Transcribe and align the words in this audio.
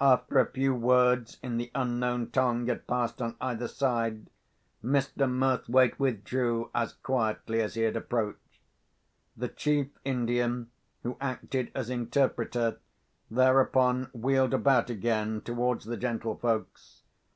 After 0.00 0.38
a 0.38 0.46
few 0.46 0.72
words 0.72 1.38
in 1.42 1.56
the 1.56 1.72
unknown 1.74 2.30
tongue 2.30 2.68
had 2.68 2.86
passed 2.86 3.20
on 3.20 3.34
either 3.40 3.66
side, 3.66 4.30
Mr. 4.84 5.28
Murthwaite 5.28 5.98
withdrew 5.98 6.70
as 6.72 6.92
quietly 6.92 7.60
as 7.60 7.74
he 7.74 7.82
had 7.82 7.96
approached. 7.96 8.60
The 9.36 9.48
chief 9.48 9.88
Indian, 10.04 10.70
who 11.02 11.16
acted 11.20 11.72
as 11.74 11.90
interpreter, 11.90 12.78
thereupon 13.28 14.10
wheeled 14.12 14.54
about 14.54 14.90
again 14.90 15.40
towards 15.40 15.86
the 15.86 15.96
gentlefolks. 15.96 17.02